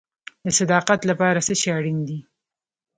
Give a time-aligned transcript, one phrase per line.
[0.45, 2.19] د صداقت لپاره څه شی اړین دی؟